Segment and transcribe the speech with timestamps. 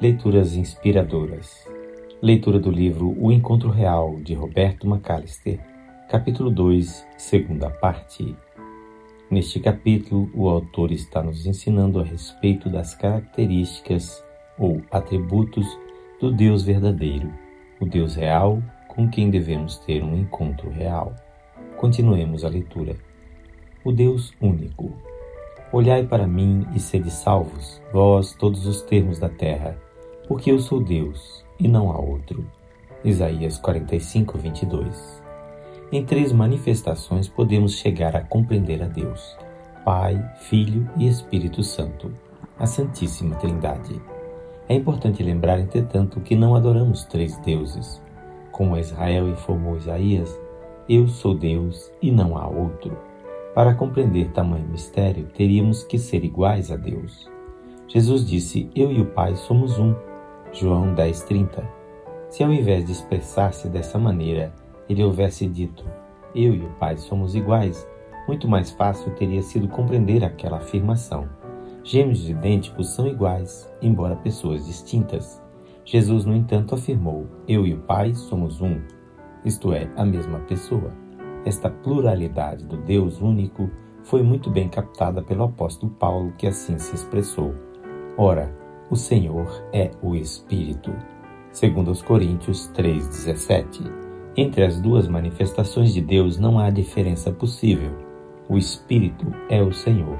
[0.00, 1.66] Leituras inspiradoras.
[2.20, 5.60] Leitura do livro O Encontro Real de Roberto McAllister,
[6.10, 8.36] capítulo 2, segunda parte.
[9.30, 14.22] Neste capítulo, o autor está nos ensinando a respeito das características
[14.58, 15.66] ou atributos
[16.20, 17.32] do Deus verdadeiro,
[17.80, 21.14] o Deus real com quem devemos ter um encontro real.
[21.76, 22.96] Continuemos a leitura.
[23.84, 24.92] O Deus único.
[25.72, 29.76] Olhai para mim e sede salvos, vós todos os termos da terra,
[30.28, 32.46] porque eu sou Deus e não há outro.
[33.04, 35.22] Isaías 45, 22.
[35.92, 39.36] Em três manifestações podemos chegar a compreender a Deus:
[39.84, 42.12] Pai, Filho e Espírito Santo,
[42.58, 44.00] a Santíssima Trindade.
[44.68, 48.00] É importante lembrar, entretanto, que não adoramos três deuses.
[48.50, 50.34] Como Israel informou Isaías,
[50.88, 52.96] eu sou Deus e não há outro.
[53.54, 57.30] Para compreender tamanho mistério, teríamos que ser iguais a Deus.
[57.86, 59.94] Jesus disse: Eu e o Pai somos um.
[60.52, 61.62] João 10:30.
[62.28, 64.52] Se ao invés de expressar-se dessa maneira,
[64.88, 65.84] ele houvesse dito:
[66.34, 67.88] Eu e o Pai somos iguais,
[68.26, 71.28] muito mais fácil teria sido compreender aquela afirmação.
[71.84, 75.40] Gêmeos idênticos são iguais, embora pessoas distintas.
[75.84, 78.80] Jesus, no entanto, afirmou: Eu e o Pai somos um,
[79.44, 81.03] isto é, a mesma pessoa.
[81.44, 83.68] Esta pluralidade do Deus único
[84.02, 87.54] foi muito bem captada pelo apóstolo Paulo, que assim se expressou.
[88.16, 88.54] Ora,
[88.90, 90.92] o Senhor é o Espírito.
[91.52, 93.82] Segundo os Coríntios 3:17.
[94.36, 97.92] Entre as duas manifestações de Deus não há diferença possível.
[98.48, 100.18] O Espírito é o Senhor.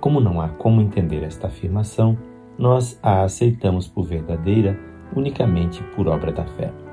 [0.00, 2.16] Como não há como entender esta afirmação,
[2.58, 4.78] nós a aceitamos por verdadeira
[5.14, 6.85] unicamente por obra da fé.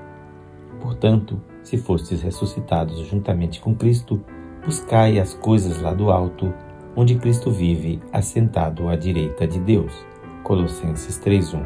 [0.83, 4.21] Portanto, se fostes ressuscitados juntamente com Cristo,
[4.65, 6.53] buscai as coisas lá do alto,
[6.93, 9.93] onde Cristo vive, assentado à direita de Deus.
[10.43, 11.63] Colossenses 3:1.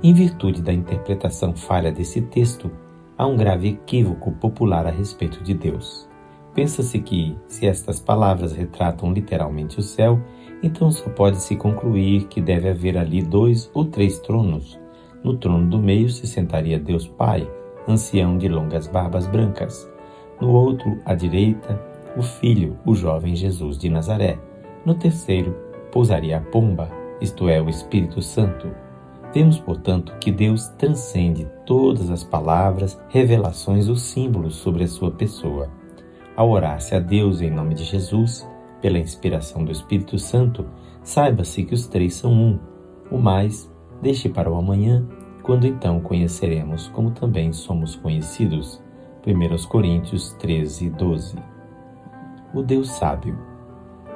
[0.00, 2.70] Em virtude da interpretação falha desse texto,
[3.18, 6.08] há um grave equívoco popular a respeito de Deus.
[6.54, 10.20] Pensa-se que, se estas palavras retratam literalmente o céu,
[10.62, 14.78] então só pode-se concluir que deve haver ali dois ou três tronos.
[15.24, 17.50] No trono do meio se sentaria Deus Pai,
[17.88, 19.88] ancião de longas barbas brancas.
[20.40, 21.80] No outro, à direita,
[22.16, 24.38] o Filho, o jovem Jesus de Nazaré.
[24.84, 25.54] No terceiro,
[25.92, 28.70] pousaria a pomba, isto é, o Espírito Santo.
[29.32, 35.68] Vemos, portanto, que Deus transcende todas as palavras, revelações ou símbolos sobre a sua pessoa.
[36.34, 38.48] Ao orar-se a Deus em nome de Jesus,
[38.80, 40.66] pela inspiração do Espírito Santo,
[41.02, 42.58] saiba-se que os três são um.
[43.10, 43.70] O mais,
[44.00, 45.06] deixe para o amanhã,
[45.46, 48.82] quando então conheceremos como também somos conhecidos.
[49.24, 51.38] 1 Coríntios 13, 12.
[52.52, 53.38] O Deus sábio.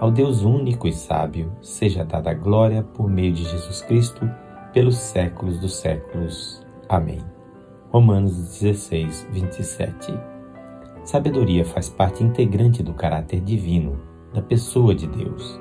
[0.00, 4.28] Ao Deus único e sábio seja dada a glória por meio de Jesus Cristo
[4.72, 6.66] pelos séculos dos séculos.
[6.88, 7.20] Amém.
[7.92, 10.12] Romanos 16, 27.
[11.04, 14.00] Sabedoria faz parte integrante do caráter divino,
[14.34, 15.60] da pessoa de Deus.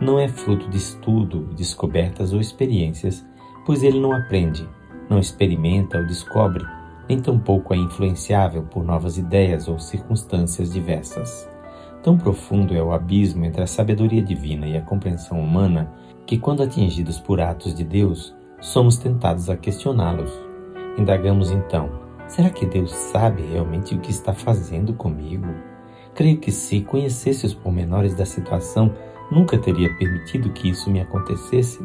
[0.00, 3.26] Não é fruto de estudo, descobertas ou experiências,
[3.66, 4.66] pois ele não aprende,
[5.10, 6.64] não experimenta ou descobre,
[7.08, 11.50] nem tampouco é influenciável por novas ideias ou circunstâncias diversas.
[12.04, 15.92] Tão profundo é o abismo entre a sabedoria divina e a compreensão humana
[16.24, 20.32] que, quando atingidos por atos de Deus, somos tentados a questioná-los.
[20.96, 21.90] Indagamos então:
[22.28, 25.48] será que Deus sabe realmente o que está fazendo comigo?
[26.14, 28.92] Creio que, se conhecesse os pormenores da situação,
[29.30, 31.80] nunca teria permitido que isso me acontecesse.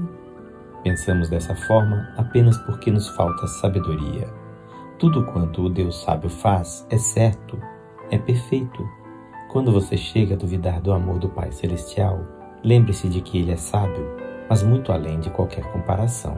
[0.85, 4.33] Pensamos dessa forma apenas porque nos falta sabedoria.
[4.97, 7.59] Tudo quanto o Deus sábio faz é certo,
[8.09, 8.81] é perfeito
[9.55, 12.25] quando você chega a duvidar do amor do Pai Celestial,
[12.61, 14.05] lembre-se de que Ele é sábio,
[14.49, 16.37] mas muito além de qualquer comparação.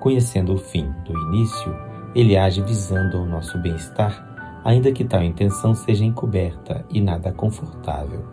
[0.00, 1.72] Conhecendo o fim do início,
[2.12, 8.26] Ele age visando ao nosso bem-estar, ainda que tal intenção seja encoberta e nada confortável.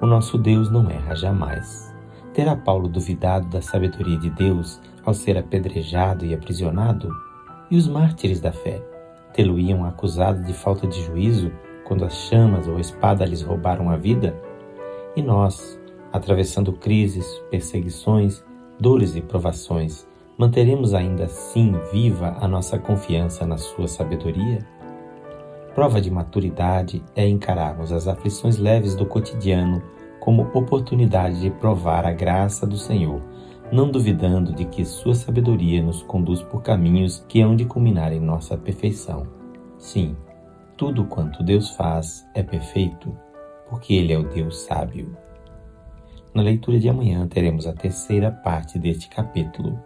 [0.00, 1.94] O nosso Deus não erra jamais.
[2.34, 7.10] Terá Paulo duvidado da sabedoria de Deus ao ser apedrejado e aprisionado?
[7.70, 8.82] E os mártires da fé?
[9.32, 11.52] Tê-lo-iam acusado de falta de juízo
[11.84, 14.34] quando as chamas ou a espada lhes roubaram a vida?
[15.16, 15.80] E nós,
[16.12, 18.44] atravessando crises, perseguições,
[18.78, 24.58] dores e provações, manteremos ainda assim viva a nossa confiança na Sua sabedoria?
[25.74, 29.82] Prova de maturidade é encararmos as aflições leves do cotidiano
[30.18, 33.20] como oportunidade de provar a graça do Senhor,
[33.72, 38.20] não duvidando de que Sua sabedoria nos conduz por caminhos que hão de culminar em
[38.20, 39.26] nossa perfeição.
[39.78, 40.16] Sim,
[40.76, 43.16] tudo quanto Deus faz é perfeito,
[43.68, 45.16] porque Ele é o Deus sábio.
[46.34, 49.78] Na leitura de amanhã teremos a terceira parte deste capítulo.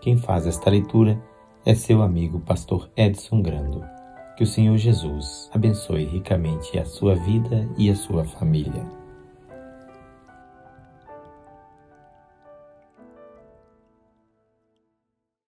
[0.00, 1.20] Quem faz esta leitura
[1.64, 3.84] é seu amigo Pastor Edson Grando.
[4.36, 9.01] Que o Senhor Jesus abençoe ricamente a sua vida e a sua família.